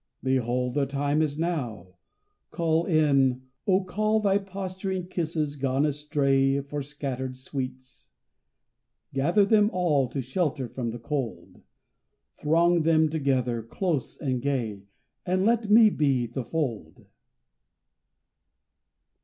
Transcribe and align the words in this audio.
Behold, 0.23 0.73
The 0.73 0.87
time 0.87 1.21
is 1.21 1.37
now! 1.37 1.97
Call 2.49 2.85
in, 2.87 3.43
O 3.67 3.83
call 3.83 4.19
Thy 4.19 4.39
posturing 4.39 5.05
kisses 5.07 5.55
gone 5.55 5.85
astray 5.85 6.59
For 6.61 6.81
scattered 6.81 7.37
sweets. 7.37 8.09
Gather 9.13 9.45
them 9.45 9.69
all 9.71 10.07
To 10.07 10.19
shelter 10.23 10.67
from 10.67 10.89
the 10.89 10.97
cold. 10.97 11.61
Throng 12.39 12.81
them 12.81 13.09
together, 13.09 13.61
close 13.61 14.17
and 14.17 14.41
gay, 14.41 14.85
And 15.23 15.45
let 15.45 15.69
me 15.69 15.91
be 15.91 16.25
the 16.25 16.45
fold! 16.45 17.05